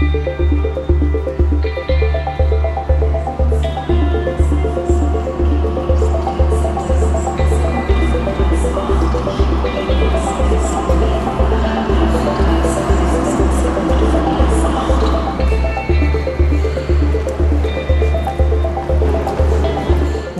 [0.00, 0.37] Thank you.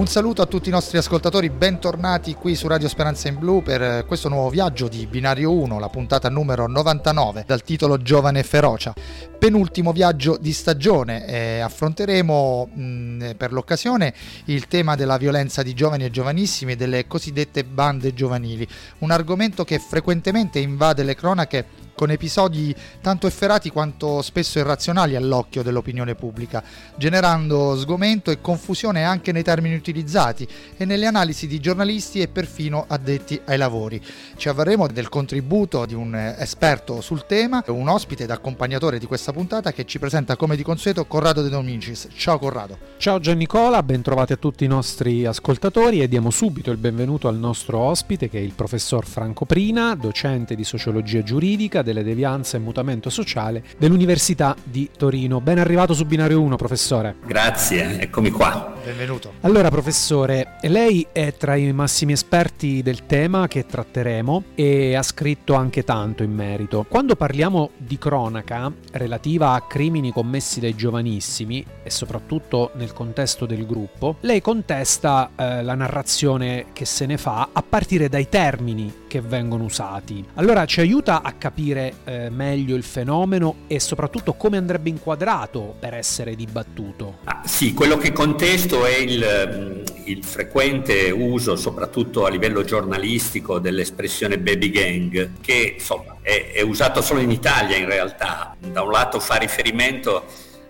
[0.08, 4.30] Saluto a tutti i nostri ascoltatori, bentornati qui su Radio Speranza in Blu per questo
[4.30, 8.94] nuovo viaggio di Binario 1, la puntata numero 99 dal titolo Giovane Ferocia.
[9.38, 14.14] Penultimo viaggio di stagione, eh, affronteremo mh, per l'occasione
[14.46, 18.66] il tema della violenza di giovani e giovanissimi e delle cosiddette bande giovanili,
[19.00, 21.66] un argomento che frequentemente invade le cronache
[21.98, 26.62] con episodi tanto efferati quanto spesso irrazionali all'occhio dell'opinione pubblica,
[26.94, 32.84] generando sgomento e confusione anche nei termini utilizzati e nelle analisi di giornalisti e perfino
[32.86, 34.00] addetti ai lavori.
[34.36, 39.32] Ci avvarremo del contributo di un esperto sul tema, un ospite ed accompagnatore di questa
[39.32, 42.06] puntata che ci presenta come di consueto Corrado De Domicis.
[42.14, 42.78] Ciao Corrado.
[42.98, 47.80] Ciao Giannicola, bentrovati a tutti i nostri ascoltatori e diamo subito il benvenuto al nostro
[47.80, 53.08] ospite che è il professor Franco Prina, docente di sociologia giuridica delle devianze e mutamento
[53.08, 55.40] sociale dell'Università di Torino.
[55.40, 57.14] Ben arrivato su Binario 1, professore.
[57.24, 58.74] Grazie, eccomi qua.
[58.84, 59.32] Benvenuto.
[59.40, 65.54] Allora, professore, lei è tra i massimi esperti del tema che tratteremo e ha scritto
[65.54, 66.84] anche tanto in merito.
[66.88, 73.66] Quando parliamo di cronaca relativa a crimini commessi dai giovanissimi e soprattutto nel contesto del
[73.66, 79.20] gruppo, lei contesta eh, la narrazione che se ne fa a partire dai termini che
[79.20, 80.24] vengono usati.
[80.34, 85.94] Allora ci aiuta a capire eh, meglio il fenomeno e soprattutto come andrebbe inquadrato per
[85.94, 87.18] essere dibattuto.
[87.24, 93.58] Ah, sì, quello che contesto è il, mm, il frequente uso, soprattutto a livello giornalistico,
[93.58, 98.56] dell'espressione baby gang, che insomma è, è usato solo in Italia in realtà.
[98.58, 100.24] Da un lato fa riferimento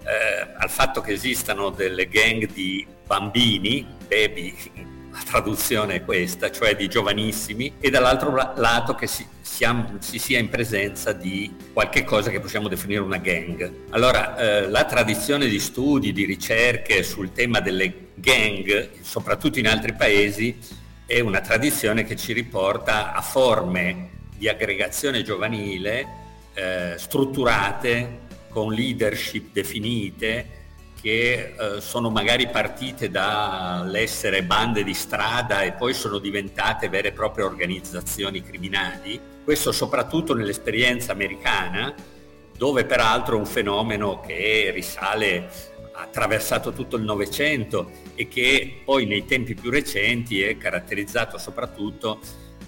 [0.05, 4.55] eh, al fatto che esistano delle gang di bambini, baby
[5.19, 10.39] la traduzione è questa, cioè di giovanissimi, e dall'altro lato che si, siamo, si sia
[10.39, 13.71] in presenza di qualche cosa che possiamo definire una gang.
[13.91, 19.95] Allora, eh, la tradizione di studi, di ricerche sul tema delle gang, soprattutto in altri
[19.95, 20.57] paesi,
[21.05, 26.07] è una tradizione che ci riporta a forme di aggregazione giovanile
[26.55, 30.58] eh, strutturate, con leadership definite,
[31.01, 37.13] che eh, sono magari partite dall'essere bande di strada e poi sono diventate vere e
[37.13, 41.95] proprie organizzazioni criminali, questo soprattutto nell'esperienza americana,
[42.57, 45.49] dove peraltro è un fenomeno che risale,
[45.93, 52.21] ha attraversato tutto il Novecento e che poi nei tempi più recenti è caratterizzato soprattutto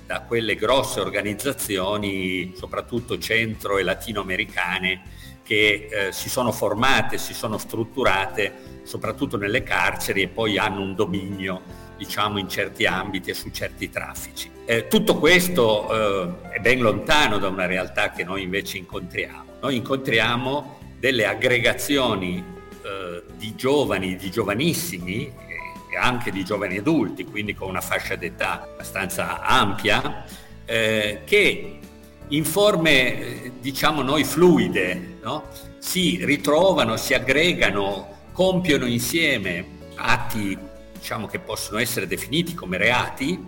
[0.06, 5.02] da quelle grosse organizzazioni, soprattutto centro e latinoamericane,
[5.50, 10.94] che eh, si sono formate, si sono strutturate soprattutto nelle carceri e poi hanno un
[10.94, 11.60] dominio
[11.96, 14.48] diciamo in certi ambiti e su certi traffici.
[14.64, 19.56] Eh, tutto questo eh, è ben lontano da una realtà che noi invece incontriamo.
[19.60, 22.44] Noi incontriamo delle aggregazioni
[22.84, 28.62] eh, di giovani, di giovanissimi e anche di giovani adulti, quindi con una fascia d'età
[28.62, 30.24] abbastanza ampia,
[30.64, 31.80] eh, che
[32.30, 35.48] in forme, diciamo noi, fluide, no?
[35.78, 40.56] si ritrovano, si aggregano, compiono insieme atti
[40.92, 43.38] diciamo, che possono essere definiti come reati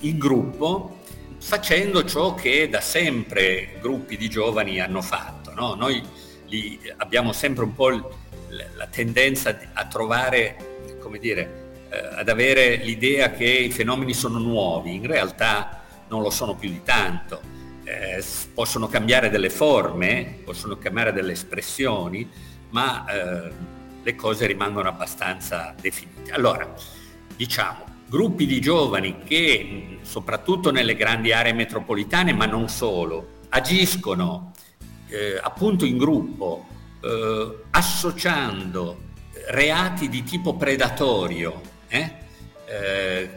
[0.00, 0.98] in gruppo,
[1.40, 5.52] facendo ciò che da sempre gruppi di giovani hanno fatto.
[5.54, 5.74] No?
[5.74, 6.02] Noi
[6.98, 7.88] abbiamo sempre un po'
[8.48, 14.94] la tendenza a trovare, come dire, eh, ad avere l'idea che i fenomeni sono nuovi,
[14.94, 17.56] in realtà non lo sono più di tanto
[17.88, 22.28] eh, possono cambiare delle forme, possono cambiare delle espressioni,
[22.70, 23.52] ma eh,
[24.02, 26.30] le cose rimangono abbastanza definite.
[26.32, 26.70] Allora,
[27.34, 34.52] diciamo, gruppi di giovani che soprattutto nelle grandi aree metropolitane, ma non solo, agiscono
[35.08, 36.66] eh, appunto in gruppo,
[37.00, 39.06] eh, associando
[39.48, 42.12] reati di tipo predatorio, eh,
[42.66, 43.30] eh,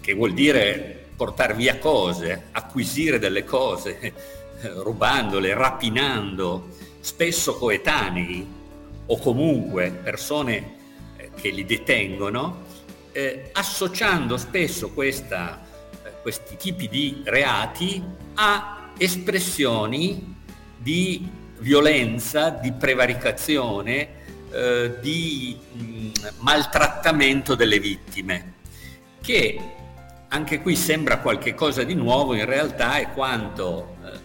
[0.00, 4.12] che vuol dire portare via cose, acquisire delle cose,
[4.82, 6.68] rubandole, rapinando,
[7.00, 8.46] spesso coetanei
[9.06, 10.76] o comunque persone
[11.16, 12.62] eh, che li detengono,
[13.12, 15.60] eh, associando spesso questa,
[16.02, 18.02] eh, questi tipi di reati
[18.34, 20.34] a espressioni
[20.76, 21.28] di
[21.58, 24.08] violenza, di prevaricazione,
[24.50, 28.52] eh, di mh, maltrattamento delle vittime,
[29.20, 29.60] che
[30.34, 34.18] anche qui sembra qualcosa di nuovo, in realtà è quanto eh,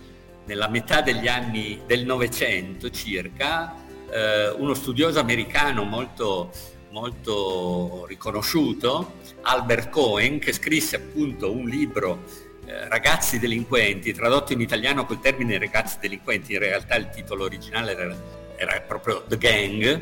[0.45, 3.75] nella metà degli anni del Novecento circa
[4.11, 6.51] eh, uno studioso americano molto,
[6.89, 12.23] molto riconosciuto, Albert Cohen, che scrisse appunto un libro
[12.65, 17.95] eh, Ragazzi delinquenti, tradotto in italiano col termine ragazzi delinquenti, in realtà il titolo originale
[17.95, 18.15] era,
[18.55, 20.01] era proprio The Gang,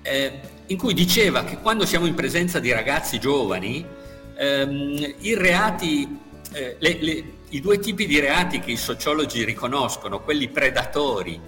[0.00, 4.04] eh, in cui diceva che quando siamo in presenza di ragazzi giovani,
[4.36, 6.18] ehm, i reati,
[6.52, 11.40] eh, le, le, i due tipi di reati che i sociologi riconoscono, quelli predatori,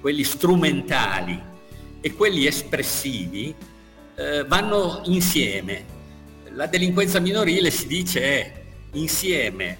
[0.00, 1.40] quelli strumentali
[2.00, 3.54] e quelli espressivi,
[4.16, 5.92] eh, vanno insieme.
[6.50, 9.78] La delinquenza minorile si dice è insieme,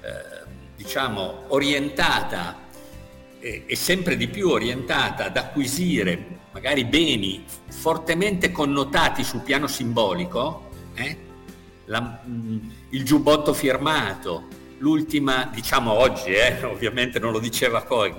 [0.00, 0.46] eh,
[0.76, 2.66] diciamo, orientata
[3.40, 11.27] e, sempre di più orientata ad acquisire magari beni fortemente connotati sul piano simbolico, eh?
[11.88, 12.58] La, mm,
[12.90, 14.46] il giubbotto firmato,
[14.78, 16.62] l'ultima, diciamo oggi, eh?
[16.64, 18.14] ovviamente non lo diceva poi,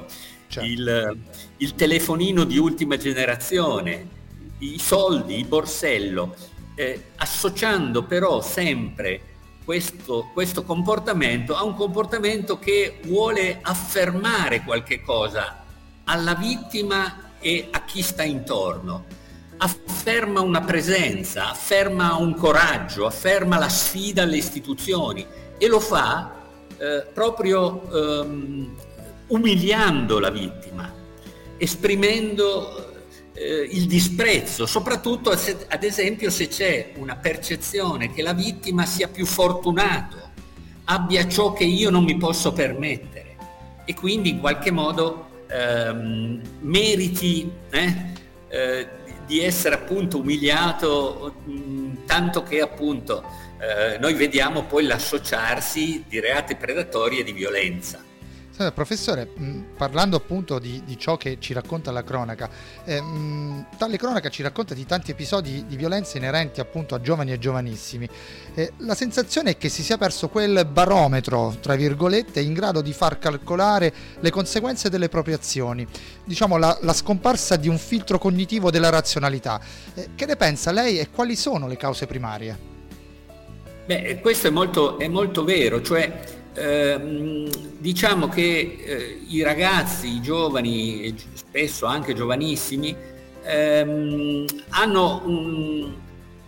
[0.47, 0.67] certo.
[0.67, 1.17] il,
[1.57, 4.17] il telefonino di ultima generazione,
[4.59, 6.35] i soldi, il borsello,
[6.75, 9.21] eh, associando però sempre
[9.63, 15.63] questo, questo, comportamento a un comportamento che vuole affermare qualche cosa
[16.05, 19.05] alla vittima e a chi sta intorno.
[19.61, 25.25] Afferma una presenza, afferma un coraggio, afferma la sfida alle istituzioni
[25.57, 26.33] e lo fa
[26.77, 28.75] eh, proprio ehm,
[29.27, 30.93] umiliando la vittima,
[31.57, 32.93] esprimendo
[33.33, 39.09] eh, il disprezzo, soprattutto se, ad esempio se c'è una percezione che la vittima sia
[39.09, 40.17] più fortunato,
[40.85, 43.35] abbia ciò che io non mi posso permettere
[43.85, 47.95] e quindi in qualche modo ehm, meriti eh,
[48.49, 48.87] eh,
[49.29, 53.23] di essere appunto umiliato mm, tanto che appunto
[53.59, 58.03] eh, noi vediamo poi l'associarsi di reati predatori e di violenza.
[58.61, 59.25] Eh, professore,
[59.77, 62.49] parlando appunto di, di, ciò che ci racconta la cronaca,
[62.83, 67.31] eh, mh, tale cronaca ci racconta di tanti episodi di violenza inerenti appunto a giovani
[67.31, 68.09] e giovanissimi.
[68.55, 72.91] Eh, la sensazione è che si sia perso quel barometro, tra virgolette, in grado di
[72.91, 75.87] far calcolare le conseguenze delle proprie azioni,
[76.25, 79.61] diciamo la, la scomparsa di un filtro cognitivo della razionalità.
[79.93, 82.67] Eh, che ne pensa lei e quali sono le cause primarie?
[83.85, 90.21] Beh, questo è molto, è molto vero, cioè Ehm, diciamo che eh, i ragazzi, i
[90.21, 92.95] giovani, spesso anche giovanissimi,
[93.43, 95.93] ehm, hanno un,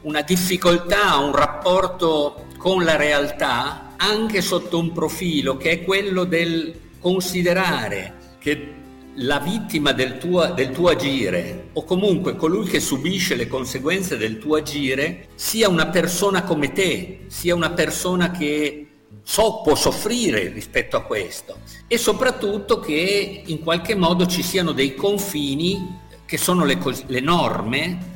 [0.02, 6.74] una difficoltà, un rapporto con la realtà anche sotto un profilo che è quello del
[7.00, 8.74] considerare che
[9.16, 14.38] la vittima del tuo, del tuo, agire o comunque colui che subisce le conseguenze del
[14.38, 18.91] tuo agire sia una persona come te, sia una persona che
[19.24, 21.60] so, può soffrire rispetto a questo.
[21.88, 26.78] E soprattutto che in qualche modo ci siano dei confini che sono le,
[27.08, 28.10] le norme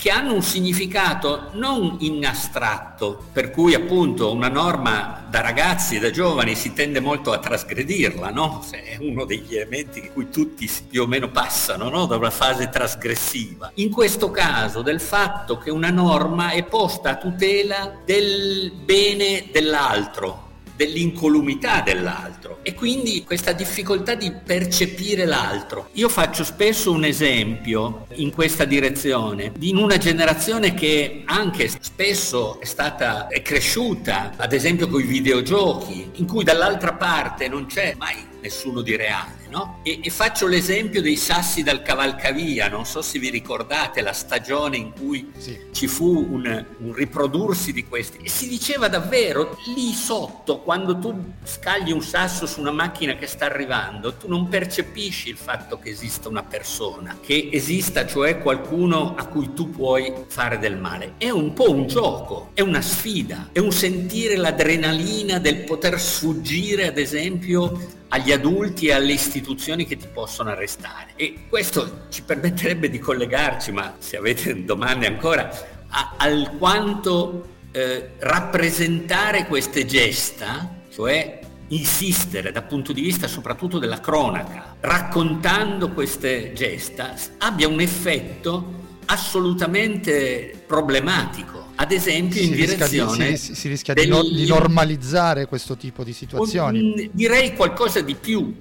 [0.00, 5.98] che hanno un significato non in astratto, per cui appunto una norma da ragazzi e
[5.98, 8.64] da giovani si tende molto a trasgredirla, no?
[8.70, 12.06] È uno degli elementi in cui tutti più o meno passano no?
[12.06, 13.72] da una fase trasgressiva.
[13.74, 20.48] In questo caso del fatto che una norma è posta a tutela del bene dell'altro,
[20.80, 25.90] dell'incolumità dell'altro e quindi questa difficoltà di percepire l'altro.
[25.92, 32.64] Io faccio spesso un esempio in questa direzione in una generazione che anche spesso è
[32.64, 38.29] stata è cresciuta, ad esempio con i videogiochi, in cui dall'altra parte non c'è mai
[38.40, 39.38] nessuno di reale.
[39.50, 39.80] No?
[39.82, 44.76] E, e, faccio l'esempio dei sassi dal cavalcavia, non so se vi ricordate la stagione
[44.76, 45.58] in cui sì.
[45.72, 48.18] ci fu un, un, riprodursi di questi.
[48.22, 53.26] E si diceva davvero, lì sotto, quando tu scagli un sasso su una macchina che
[53.26, 59.16] sta arrivando, tu non percepisci il fatto che esista una persona, che esista cioè qualcuno
[59.16, 61.14] a cui tu puoi fare del male.
[61.18, 66.86] È un po' un gioco, è una sfida, è un sentire l'adrenalina del poter sfuggire,
[66.86, 71.12] ad esempio, agli adulti e alle istituzioni che ti possono arrestare.
[71.16, 75.50] E questo ci permetterebbe di collegarci, ma se avete domande ancora,
[75.88, 81.38] a, al quanto eh, rappresentare queste gesta, cioè
[81.68, 90.64] insistere dal punto di vista soprattutto della cronaca, raccontando queste gesta, abbia un effetto assolutamente
[90.66, 93.30] problematico ad esempio in direzione...
[93.30, 94.30] Di, si, si, rischia del...
[94.34, 97.08] di, normalizzare questo tipo di situazioni.
[97.10, 98.54] Direi qualcosa di più,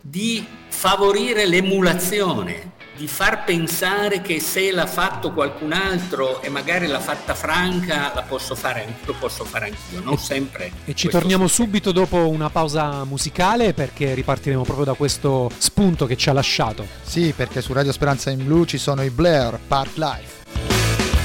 [0.00, 7.00] di favorire l'emulazione, di far pensare che se l'ha fatto qualcun altro e magari l'ha
[7.00, 10.72] fatta franca, la posso fare, lo posso fare anch'io, non sempre.
[10.86, 11.64] E ci torniamo senso.
[11.64, 16.86] subito dopo una pausa musicale perché ripartiremo proprio da questo spunto che ci ha lasciato.
[17.02, 20.41] Sì, perché su Radio Speranza in Blu ci sono i Blair Park Life.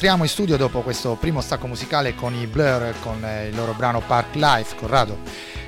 [0.00, 3.74] Rientriamo in studio dopo questo primo stacco musicale con i Blur, con eh, il loro
[3.74, 5.18] brano Park Life, Corrado.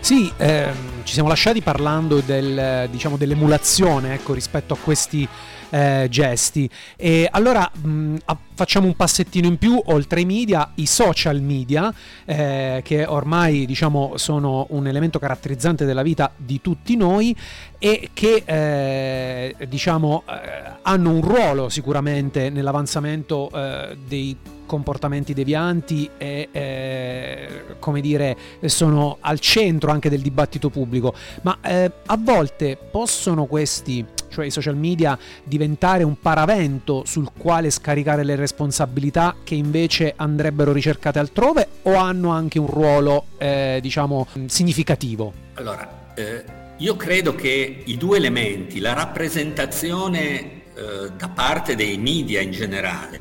[0.00, 5.28] Sì, ehm, ci siamo lasciati parlando del, diciamo, dell'emulazione ecco, rispetto a questi
[5.72, 6.68] eh, gesti.
[6.96, 8.16] E allora mh,
[8.54, 11.92] facciamo un passettino in più, oltre ai media, i social media,
[12.26, 17.34] eh, che ormai diciamo, sono un elemento caratterizzante della vita di tutti noi
[17.78, 24.36] e che eh, diciamo, eh, hanno un ruolo sicuramente nell'avanzamento eh, dei
[24.72, 27.48] comportamenti devianti e eh,
[27.78, 34.02] come dire sono al centro anche del dibattito pubblico ma eh, a volte possono questi
[34.32, 40.72] cioè i social media, diventare un paravento sul quale scaricare le responsabilità che invece andrebbero
[40.72, 45.34] ricercate altrove o hanno anche un ruolo, eh, diciamo, significativo?
[45.52, 46.44] Allora, eh,
[46.78, 53.18] io credo che i due elementi, la rappresentazione eh, da parte dei media in generale,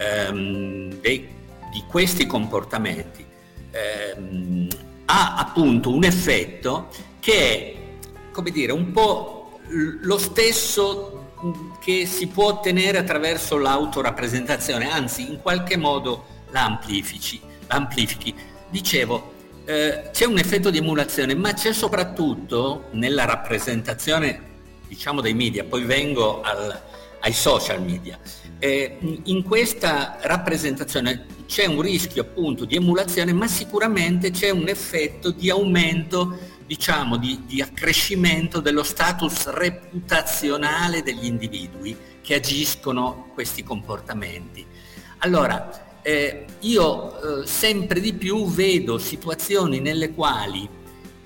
[0.00, 1.28] ehm, dei,
[1.70, 3.24] di questi comportamenti,
[3.70, 4.68] ehm,
[5.04, 6.88] ha appunto un effetto
[7.20, 7.74] che è,
[8.32, 11.28] come dire, un po' lo stesso
[11.80, 18.34] che si può ottenere attraverso l'autorappresentazione, anzi in qualche modo l'amplifici, l'amplifichi.
[18.68, 19.32] Dicevo,
[19.64, 24.48] eh, c'è un effetto di emulazione, ma c'è soprattutto nella rappresentazione
[24.86, 26.80] diciamo dei media, poi vengo al,
[27.20, 28.18] ai social media.
[28.62, 35.30] Eh, in questa rappresentazione c'è un rischio appunto di emulazione, ma sicuramente c'è un effetto
[35.30, 44.64] di aumento diciamo, di, di accrescimento dello status reputazionale degli individui che agiscono questi comportamenti.
[45.18, 50.68] Allora, eh, io eh, sempre di più vedo situazioni nelle quali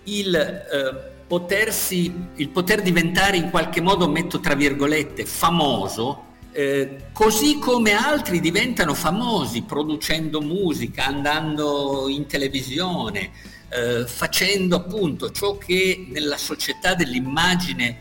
[0.05, 7.59] il, eh, potersi, il poter diventare in qualche modo, metto tra virgolette, famoso, eh, così
[7.59, 13.33] come altri diventano famosi producendo musica, andando in televisione,
[13.69, 17.97] eh, facendo appunto ciò che nella società dell'immagine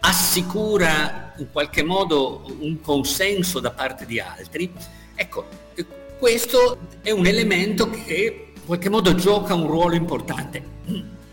[0.00, 4.72] assicura in qualche modo un consenso da parte di altri,
[5.16, 5.84] ecco, eh,
[6.20, 10.62] questo è un elemento che in qualche modo gioca un ruolo importante.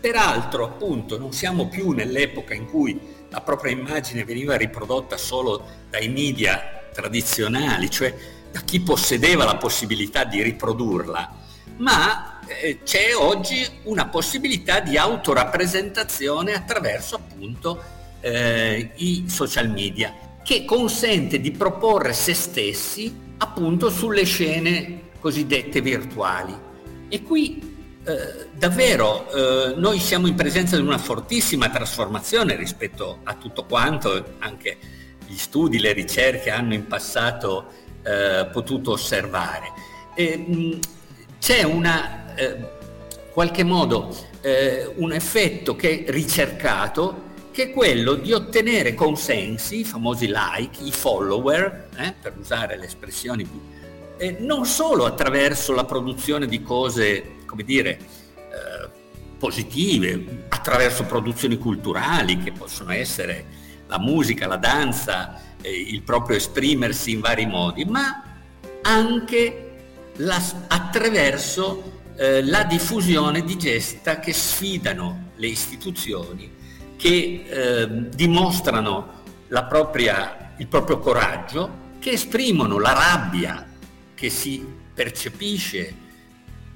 [0.00, 6.08] Peraltro, appunto, non siamo più nell'epoca in cui la propria immagine veniva riprodotta solo dai
[6.08, 8.14] media tradizionali, cioè
[8.50, 11.34] da chi possedeva la possibilità di riprodurla,
[11.78, 17.82] ma eh, c'è oggi una possibilità di autorappresentazione attraverso appunto
[18.20, 26.54] eh, i social media che consente di proporre se stessi appunto sulle scene cosiddette virtuali.
[27.08, 27.75] E qui
[28.06, 34.34] eh, davvero eh, noi siamo in presenza di una fortissima trasformazione rispetto a tutto quanto
[34.38, 34.78] anche
[35.26, 37.66] gli studi, le ricerche hanno in passato
[38.04, 39.72] eh, potuto osservare.
[40.14, 40.78] E, mh,
[41.40, 42.56] c'è una eh,
[43.32, 49.84] qualche modo eh, un effetto che è ricercato che è quello di ottenere consensi, i
[49.84, 53.48] famosi like, i follower, eh, per usare le espressioni,
[54.18, 57.98] eh, non solo attraverso la produzione di cose, come dire,
[58.36, 58.88] eh,
[59.38, 63.44] positive, attraverso produzioni culturali che possono essere
[63.86, 68.22] la musica, la danza, eh, il proprio esprimersi in vari modi, ma
[68.82, 69.62] anche
[70.16, 76.54] la, attraverso eh, la diffusione di gesta che sfidano le istituzioni
[76.96, 79.22] che eh, dimostrano
[79.68, 83.66] propria, il proprio coraggio, che esprimono la rabbia
[84.14, 85.94] che si percepisce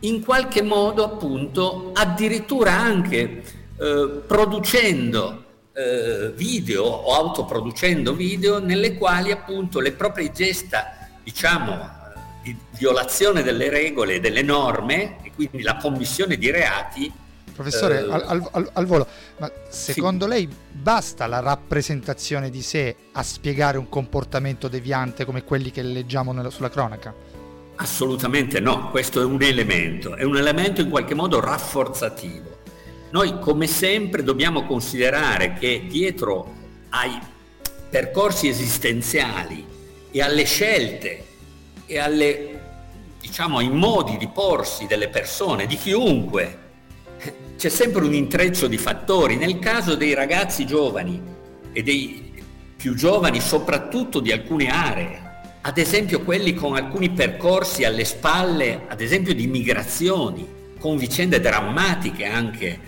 [0.00, 3.42] in qualche modo appunto addirittura anche
[3.78, 11.98] eh, producendo eh, video o autoproducendo video nelle quali appunto le proprie gesta diciamo
[12.42, 17.12] di violazione delle regole e delle norme e quindi la commissione di reati
[17.52, 20.30] Professore, uh, al, al, al, volo, ma secondo sì.
[20.30, 26.32] lei basta la rappresentazione di sé a spiegare un comportamento deviante come quelli che leggiamo
[26.32, 27.12] nella, sulla cronaca?
[27.80, 32.58] Assolutamente no, questo è un elemento, è un elemento in qualche modo rafforzativo.
[33.10, 36.54] Noi come sempre dobbiamo considerare che dietro
[36.90, 37.18] ai
[37.88, 39.64] percorsi esistenziali
[40.10, 41.24] e alle scelte
[41.86, 42.60] e alle,
[43.18, 46.58] diciamo, ai modi di porsi delle persone, di chiunque,
[47.56, 49.36] c'è sempre un intreccio di fattori.
[49.36, 51.18] Nel caso dei ragazzi giovani
[51.72, 52.44] e dei
[52.76, 55.28] più giovani soprattutto di alcune aree,
[55.62, 60.46] ad esempio quelli con alcuni percorsi alle spalle, ad esempio di migrazioni,
[60.78, 62.78] con vicende drammatiche anche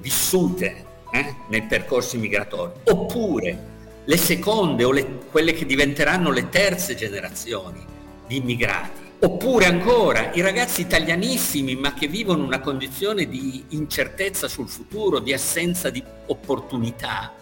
[0.00, 3.66] vissute eh, nei percorsi migratori, oppure
[4.04, 7.84] le seconde o le, quelle che diventeranno le terze generazioni
[8.26, 14.68] di immigrati Oppure ancora i ragazzi italianissimi ma che vivono una condizione di incertezza sul
[14.68, 17.34] futuro, di assenza di opportunità.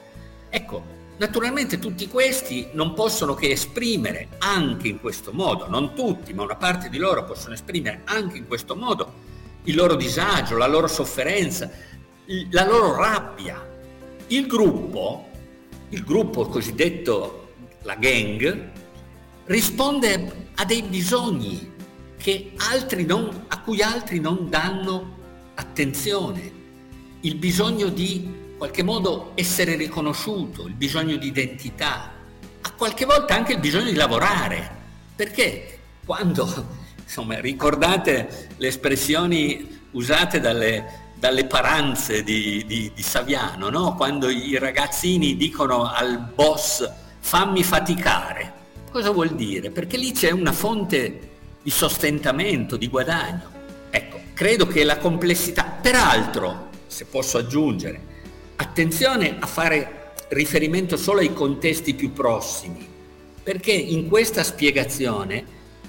[0.49, 0.83] Ecco,
[1.19, 6.57] naturalmente tutti questi non possono che esprimere anche in questo modo, non tutti, ma una
[6.57, 9.25] parte di loro possono esprimere anche in questo modo
[9.65, 11.71] il loro disagio, la loro sofferenza,
[12.51, 13.75] la loro rabbia.
[14.29, 15.29] Il gruppo,
[15.91, 18.71] il gruppo cosiddetto la gang,
[19.45, 21.75] risponde a dei bisogni
[23.07, 25.19] non, a cui altri non danno
[25.55, 26.53] attenzione.
[27.21, 32.13] Il bisogno di qualche modo essere riconosciuto, il bisogno di identità,
[32.61, 34.75] a qualche volta anche il bisogno di lavorare.
[35.15, 36.67] Perché quando,
[37.03, 43.95] insomma, ricordate le espressioni usate dalle, dalle paranze di, di, di Saviano, no?
[43.95, 46.91] quando i ragazzini dicono al boss
[47.21, 48.57] fammi faticare,
[48.97, 49.71] Cosa vuol dire?
[49.71, 51.29] Perché lì c'è una fonte
[51.63, 53.51] di sostentamento, di guadagno.
[53.91, 58.01] Ecco, credo che la complessità, peraltro, se posso aggiungere,
[58.57, 62.87] attenzione a fare riferimento solo ai contesti più prossimi,
[63.43, 65.45] perché in questa spiegazione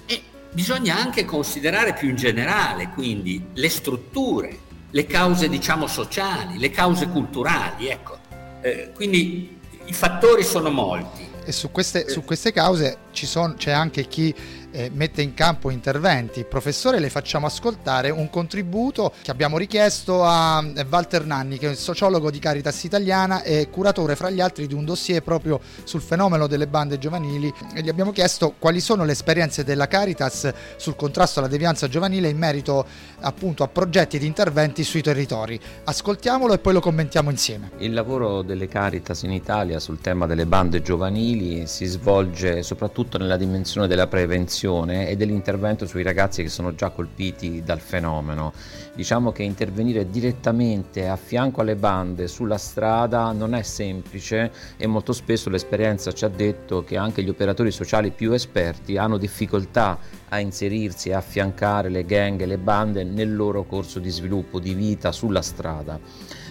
[0.06, 4.58] eh, bisogna anche considerare più in generale, quindi, le strutture,
[4.92, 8.18] le cause diciamo sociali, le cause culturali, ecco.
[8.62, 11.26] Eh, quindi i fattori sono molti.
[11.44, 14.34] E su queste, su queste cause son, c'è anche chi
[14.78, 16.44] eh, mette in campo interventi.
[16.44, 21.70] Professore, le facciamo ascoltare un contributo che abbiamo richiesto a eh, Walter Nanni, che è
[21.70, 26.02] un sociologo di Caritas Italiana e curatore fra gli altri di un dossier proprio sul
[26.02, 30.96] fenomeno delle bande giovanili e gli abbiamo chiesto quali sono le esperienze della Caritas sul
[30.96, 32.86] contrasto alla devianza giovanile in merito
[33.22, 35.60] appunto a progetti ed interventi sui territori.
[35.86, 37.72] Ascoltiamolo e poi lo commentiamo insieme.
[37.78, 43.38] Il lavoro delle Caritas in Italia sul tema delle bande giovanili si svolge soprattutto nella
[43.38, 48.52] dimensione della prevenzione prevenzione e dell'intervento sui ragazzi che sono già colpiti dal fenomeno.
[48.94, 55.14] Diciamo che intervenire direttamente a fianco alle bande sulla strada non è semplice e molto
[55.14, 59.98] spesso l'esperienza ci ha detto che anche gli operatori sociali più esperti hanno difficoltà
[60.30, 64.74] a inserirsi e affiancare le gang e le bande nel loro corso di sviluppo di
[64.74, 66.00] vita sulla strada.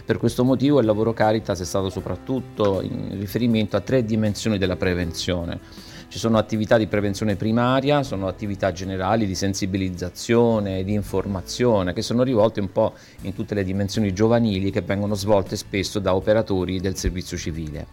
[0.05, 4.77] Per questo motivo il lavoro Caritas è stato soprattutto in riferimento a tre dimensioni della
[4.77, 12.03] prevenzione ci sono attività di prevenzione primaria, sono attività generali di sensibilizzazione, di informazione che
[12.03, 16.81] sono rivolte un po' in tutte le dimensioni giovanili che vengono svolte spesso da operatori
[16.81, 17.87] del servizio civile.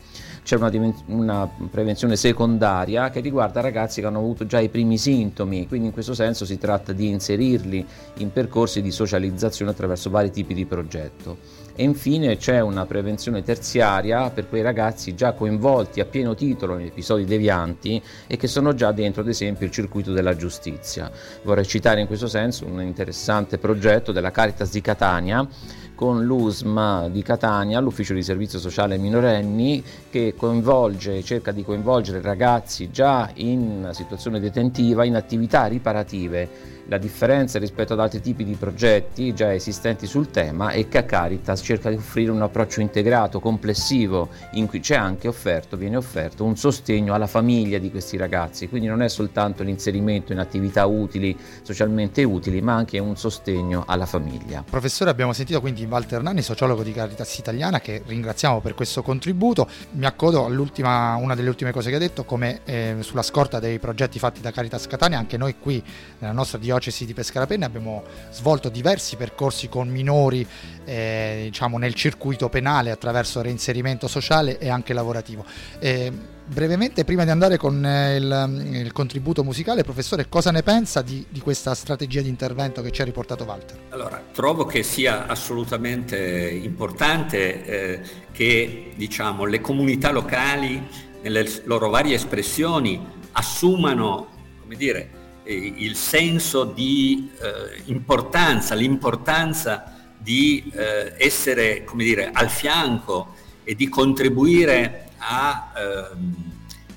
[0.43, 0.71] C'è una,
[1.08, 5.93] una prevenzione secondaria che riguarda ragazzi che hanno avuto già i primi sintomi, quindi in
[5.93, 7.86] questo senso si tratta di inserirli
[8.17, 14.30] in percorsi di socializzazione attraverso vari tipi di progetto e infine c'è una prevenzione terziaria
[14.30, 18.92] per quei ragazzi già coinvolti a pieno titolo in episodi devianti e che sono già
[18.92, 21.12] dentro ad esempio il circuito della giustizia.
[21.44, 25.48] Vorrei citare in questo senso un interessante progetto della Caritas di Catania
[25.96, 32.90] con l'USMA di Catania, l'ufficio di servizio sociale minorenni, che coinvolge, cerca di coinvolgere ragazzi
[32.92, 39.34] già in situazione detentiva in attività riparative la differenza rispetto ad altri tipi di progetti
[39.34, 44.30] già esistenti sul tema è che a Caritas cerca di offrire un approccio integrato, complessivo,
[44.54, 48.88] in cui c'è anche offerto, viene offerto un sostegno alla famiglia di questi ragazzi, quindi
[48.88, 54.63] non è soltanto l'inserimento in attività utili, socialmente utili, ma anche un sostegno alla famiglia.
[54.69, 59.69] Professore, abbiamo sentito quindi Walter Nanni, sociologo di Caritas Italiana, che ringraziamo per questo contributo.
[59.91, 63.80] Mi accodo all'ultima, una delle ultime cose che ha detto, come eh, sulla scorta dei
[63.80, 65.82] progetti fatti da Caritas Catania, anche noi qui
[66.19, 70.46] nella nostra diocesi diocesi di Pescara-Penne abbiamo svolto diversi percorsi con minori
[70.86, 75.46] eh, diciamo, nel circuito penale attraverso reinserimento sociale e anche lavorativo.
[75.80, 76.12] Eh,
[76.46, 81.26] brevemente, prima di andare con eh, il, il, contributo musicale, professore, cosa ne pensa di,
[81.30, 83.78] di, questa strategia di intervento che ci ha riportato Walter?
[83.90, 92.16] Allora, trovo che sia assolutamente importante eh, che diciamo, le comunità locali, nelle loro varie
[92.16, 94.32] espressioni, assumano
[94.64, 95.10] come dire,
[95.45, 103.89] il senso di eh, importanza, l'importanza di eh, essere come dire, al fianco e di
[103.89, 106.51] contribuire a, ehm,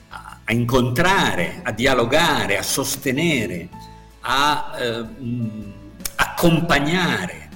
[0.08, 3.68] a incontrare, a dialogare, a sostenere,
[4.20, 5.72] a ehm,
[6.16, 7.46] accompagnare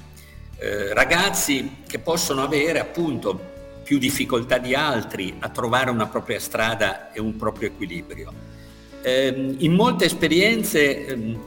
[0.62, 3.48] eh, ragazzi che possono avere appunto
[3.82, 8.49] più difficoltà di altri a trovare una propria strada e un proprio equilibrio.
[9.02, 11.40] Eh, in molte esperienze ehm,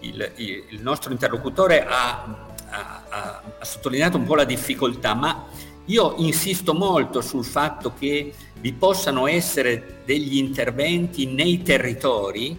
[0.00, 5.46] il, il, nostro interlocutore ha, ha, ha, ha, sottolineato un po' la difficoltà, ma
[5.86, 12.56] io insisto molto sul fatto che vi possano essere degli interventi nei territori,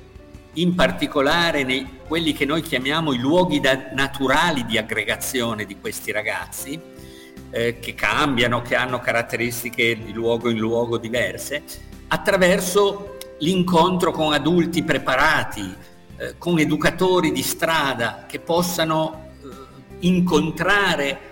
[0.56, 6.12] in particolare nei quelli che noi chiamiamo i luoghi da, naturali di aggregazione di questi
[6.12, 6.80] ragazzi,
[7.52, 11.64] eh, che cambiano, che hanno caratteristiche di luogo in luogo diverse,
[12.08, 15.74] attraverso l'incontro con adulti preparati,
[16.18, 19.48] eh, con educatori di strada che possano eh,
[20.00, 21.30] incontrare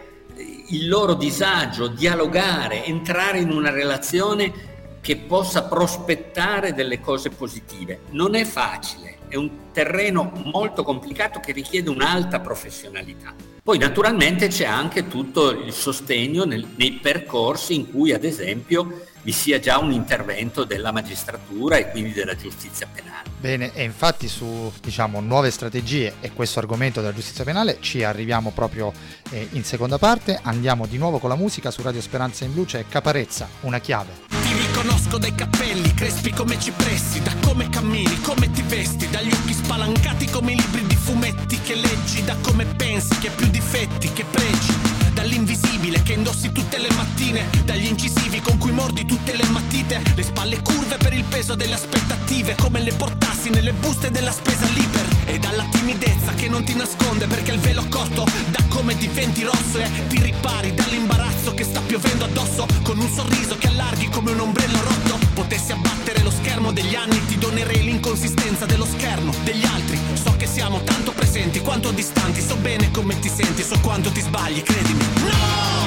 [0.70, 4.68] il loro disagio, dialogare, entrare in una relazione
[5.02, 8.02] che possa prospettare delle cose positive.
[8.12, 13.34] Non è facile, è un terreno molto complicato che richiede un'alta professionalità.
[13.62, 19.32] Poi naturalmente c'è anche tutto il sostegno nel, nei percorsi in cui ad esempio vi
[19.32, 23.30] sia già un intervento della magistratura e quindi della giustizia penale.
[23.40, 28.52] Bene, e infatti su diciamo, nuove strategie e questo argomento della giustizia penale ci arriviamo
[28.52, 28.92] proprio
[29.32, 30.40] eh, in seconda parte.
[30.42, 34.28] Andiamo di nuovo con la musica su Radio Speranza in Blu, c'è Caparezza, una chiave.
[34.28, 39.54] Ti riconosco dai capelli, crespi come cipressi, da come cammini, come ti vesti, dagli occhi
[39.54, 44.26] spalancati come i libri di fumetti che leggi, da come pensi, che più difetti, che
[44.26, 50.02] pregi dall'invisibile che indossi tutte le mattine, dagli incisivi con cui mordi tutte le matite,
[50.16, 54.66] le spalle curve per il peso delle aspettative, come le portassi nelle buste della spesa
[54.68, 59.44] liber, e dalla timidezza che non ti nasconde perché il velo corto da come diventi
[59.44, 64.32] rosso e ti ripari dall'imbarazzo che sta piovendo addosso, con un sorriso che allarghi come
[64.32, 69.66] un ombrello rotto, potessi abbattere lo schermo degli anni, ti donerei l'inconsistenza dello schermo degli
[69.66, 70.00] altri,
[70.60, 75.06] siamo tanto presenti quanto distanti, so bene come ti senti, so quanto ti sbagli, credimi.
[75.22, 75.79] No!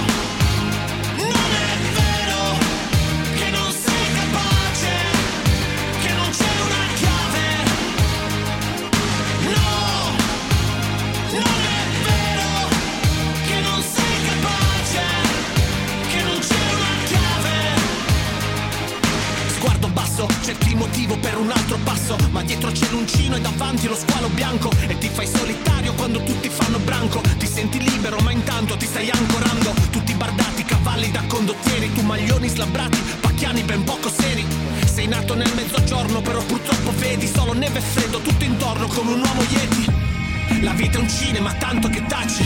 [21.22, 24.70] Per un altro passo Ma dietro c'è l'uncino e davanti lo squalo bianco.
[24.88, 27.22] E ti fai solitario quando tutti fanno branco.
[27.38, 29.72] Ti senti libero ma intanto ti stai ancorando.
[29.90, 34.44] Tutti bardati, cavalli da condottieri Tu maglioni slabbrati, pacchiani ben poco seri.
[34.85, 39.20] Sei nato nel mezzogiorno però purtroppo vedi Solo neve e freddo tutto intorno come un
[39.20, 40.62] uomo yeti.
[40.62, 42.44] La vita è un cinema tanto che taci.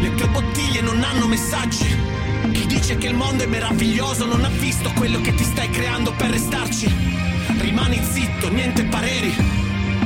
[0.00, 2.18] Le tue bottiglie non hanno messaggi.
[2.52, 6.12] Chi dice che il mondo è meraviglioso non ha visto quello che ti stai creando
[6.12, 7.09] per restarci.
[8.30, 9.34] Zitto, niente pareri.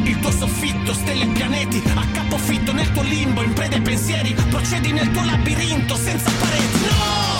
[0.05, 4.35] Il tuo soffitto, stelle e pianeti, a capofitto nel tuo limbo, in preda ai pensieri,
[4.49, 6.79] procedi nel tuo labirinto senza pareti.
[6.89, 7.34] No!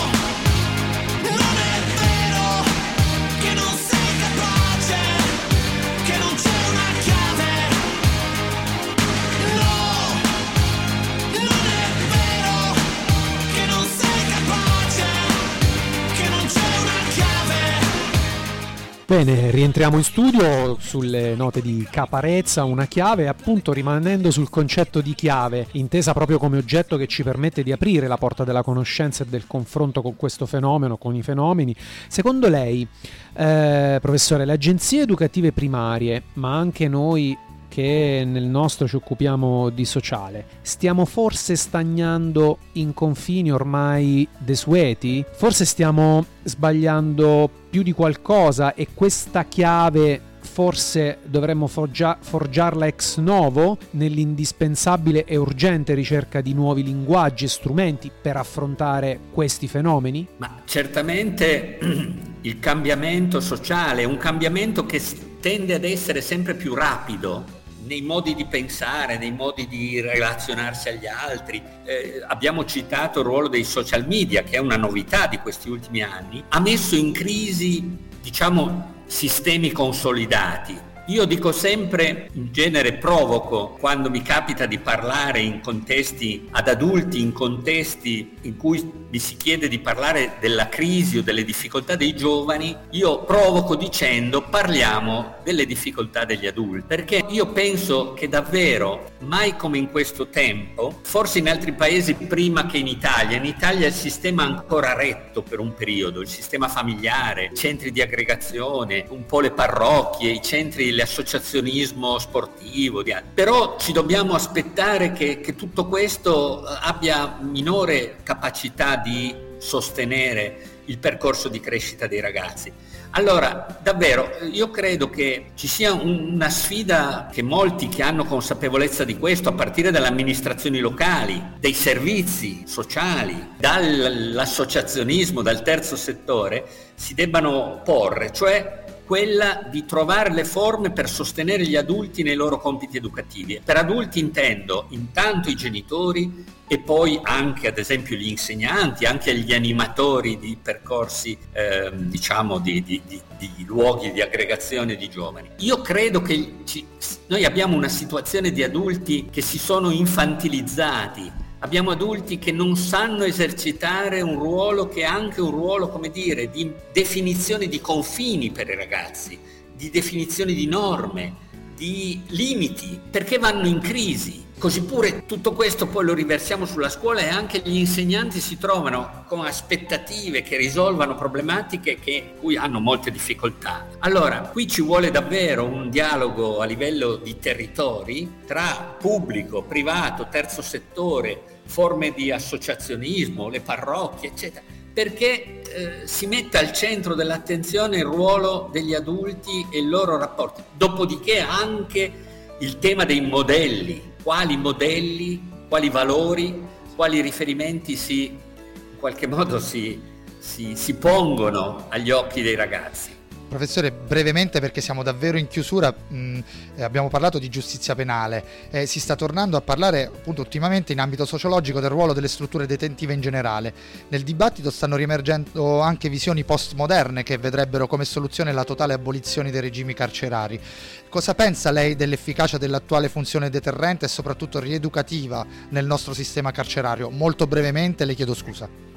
[19.07, 25.15] Bene, rientriamo in studio sulle note di caparezza, una chiave, appunto rimanendo sul concetto di
[25.15, 29.27] chiave, intesa proprio come oggetto che ci permette di aprire la porta della conoscenza e
[29.27, 31.77] del confronto con questo fenomeno, con i fenomeni.
[32.09, 32.89] Secondo lei,
[33.35, 37.37] eh, professore, le agenzie educative primarie, ma anche noi
[37.75, 45.25] che nel nostro ci occupiamo di sociale, stiamo forse stagnando in confini ormai desueti?
[45.33, 53.77] Forse stiamo sbagliando più di qualcosa e questa chiave forse dovremmo forgia- forgiarla ex novo
[53.93, 60.25] nell'indispensabile e urgente ricerca di nuovi linguaggi e strumenti per affrontare questi fenomeni?
[60.37, 61.81] Ma certamente
[62.41, 65.03] il cambiamento sociale è un cambiamento che
[65.41, 71.07] tende ad essere sempre più rapido nei modi di pensare, nei modi di relazionarsi agli
[71.07, 71.63] altri.
[71.85, 76.03] Eh, abbiamo citato il ruolo dei social media, che è una novità di questi ultimi
[76.03, 84.09] anni, ha messo in crisi, diciamo, sistemi consolidati io dico sempre, in genere provoco, quando
[84.09, 89.69] mi capita di parlare in contesti ad adulti, in contesti in cui mi si chiede
[89.69, 96.25] di parlare della crisi o delle difficoltà dei giovani, io provoco dicendo parliamo delle difficoltà
[96.25, 101.73] degli adulti, perché io penso che davvero, mai come in questo tempo, forse in altri
[101.73, 106.29] paesi prima che in Italia, in Italia il sistema ancora retto per un periodo, il
[106.29, 113.03] sistema familiare, centri di aggregazione, un po' le parrocchie, i centri l'associazionismo sportivo,
[113.35, 121.49] però ci dobbiamo aspettare che, che tutto questo abbia minore capacità di sostenere il percorso
[121.49, 122.73] di crescita dei ragazzi.
[123.17, 129.17] Allora, davvero, io credo che ci sia una sfida che molti che hanno consapevolezza di
[129.19, 137.83] questo, a partire dalle amministrazioni locali, dei servizi sociali, dall'associazionismo, dal terzo settore, si debbano
[137.85, 143.61] porre, cioè quella di trovare le forme per sostenere gli adulti nei loro compiti educativi.
[143.65, 149.53] Per adulti intendo intanto i genitori e poi anche ad esempio gli insegnanti, anche gli
[149.53, 155.51] animatori di percorsi, eh, diciamo, di, di, di, di, luoghi di aggregazione di giovani.
[155.59, 156.87] Io credo che ci,
[157.27, 163.25] noi abbiamo una situazione di adulti che si sono infantilizzati Abbiamo adulti che non sanno
[163.25, 168.69] esercitare un ruolo che è anche un ruolo, come dire, di definizione di confini per
[168.69, 169.39] i ragazzi,
[169.75, 171.37] di definizione di norme,
[171.75, 174.43] di limiti, perché vanno in crisi.
[174.59, 179.25] Così pure tutto questo poi lo riversiamo sulla scuola e anche gli insegnanti si trovano
[179.27, 183.87] con aspettative che risolvano problematiche che, cui hanno molte difficoltà.
[184.01, 190.63] Allora, qui ci vuole davvero un dialogo a livello di territori tra pubblico, privato, terzo
[190.63, 198.05] settore, forme di associazionismo, le parrocchie, eccetera, perché eh, si mette al centro dell'attenzione il
[198.05, 200.65] ruolo degli adulti e il loro rapporto.
[200.77, 202.13] Dopodiché anche
[202.61, 206.63] il tema dei modelli, quali modelli, quali valori,
[206.95, 210.01] quali riferimenti si, in qualche modo si,
[210.39, 213.11] si, si pongono agli occhi dei ragazzi.
[213.55, 216.41] Professore, brevemente perché siamo davvero in chiusura, mh, mm,
[216.75, 220.99] eh, abbiamo parlato di giustizia penale, eh, si sta tornando a parlare appunto ultimamente in
[220.99, 223.73] ambito sociologico del ruolo delle strutture detentive in generale.
[224.09, 229.61] Nel dibattito stanno riemergendo anche visioni postmoderne che vedrebbero come soluzione la totale abolizione dei
[229.61, 230.61] regimi carcerari.
[231.09, 237.09] Cosa pensa lei dell'efficacia dell'attuale funzione deterrente e soprattutto rieducativa nel nostro sistema carcerario?
[237.09, 238.94] Molto brevemente le chiedo scusa.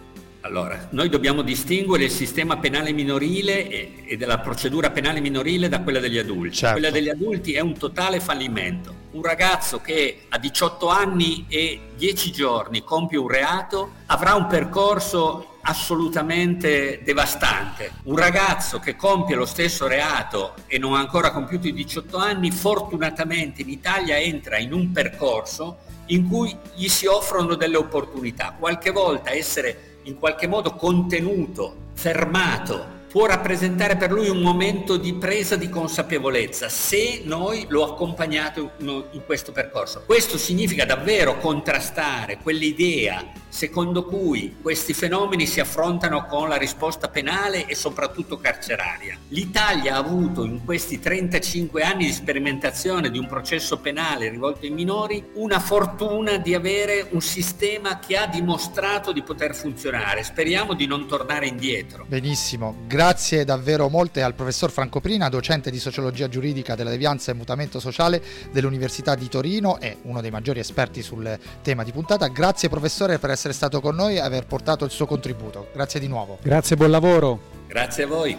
[0.47, 5.81] Allora, noi dobbiamo distinguere il sistema penale minorile e, e della procedura penale minorile da
[5.81, 6.55] quella degli adulti.
[6.55, 6.79] Certo.
[6.79, 8.95] Quella degli adulti è un totale fallimento.
[9.11, 15.57] Un ragazzo che a 18 anni e 10 giorni compie un reato avrà un percorso
[15.63, 17.91] assolutamente devastante.
[18.03, 22.51] Un ragazzo che compie lo stesso reato e non ha ancora compiuto i 18 anni,
[22.51, 28.55] fortunatamente in Italia entra in un percorso in cui gli si offrono delle opportunità.
[28.57, 35.13] Qualche volta essere in qualche modo contenuto, fermato, può rappresentare per lui un momento di
[35.13, 40.03] presa di consapevolezza se noi lo accompagnato in questo percorso.
[40.05, 47.65] Questo significa davvero contrastare quell'idea secondo cui questi fenomeni si affrontano con la risposta penale
[47.65, 49.17] e soprattutto carceraria.
[49.29, 54.71] L'Italia ha avuto in questi 35 anni di sperimentazione di un processo penale rivolto ai
[54.71, 60.23] minori una fortuna di avere un sistema che ha dimostrato di poter funzionare.
[60.23, 62.05] Speriamo di non tornare indietro.
[62.07, 67.35] Benissimo, grazie davvero molte al professor Franco Prina, docente di sociologia giuridica della devianza e
[67.35, 72.27] mutamento sociale dell'Università di Torino e uno dei maggiori esperti sul tema di puntata.
[72.27, 75.69] Grazie professore per essere stato con noi e aver portato il suo contributo.
[75.73, 76.39] Grazie di nuovo.
[76.41, 77.39] Grazie, buon lavoro.
[77.67, 78.37] Grazie a voi.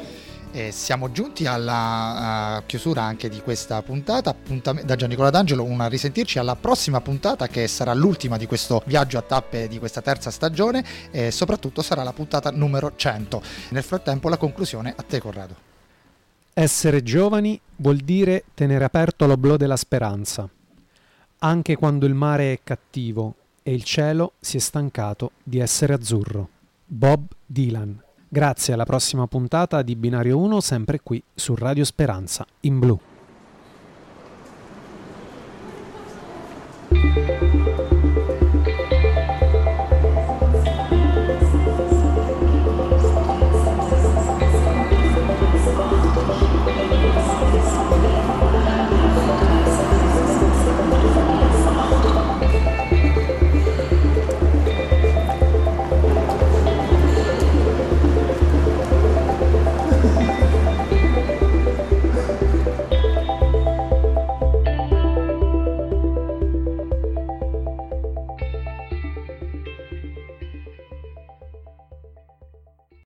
[0.50, 4.34] E siamo giunti alla uh, chiusura anche di questa puntata.
[4.82, 9.22] Da Giannicola D'Angelo, un risentirci alla prossima puntata che sarà l'ultima di questo viaggio a
[9.22, 13.42] tappe di questa terza stagione e soprattutto sarà la puntata numero 100.
[13.70, 15.66] Nel frattempo la conclusione a te Corrado.
[16.54, 20.48] Essere giovani vuol dire tenere aperto l'oblò della speranza,
[21.38, 23.34] anche quando il mare è cattivo
[23.68, 26.48] e il cielo si è stancato di essere azzurro.
[26.86, 28.02] Bob Dylan.
[28.26, 32.98] Grazie alla prossima puntata di Binario 1, sempre qui su Radio Speranza in blu.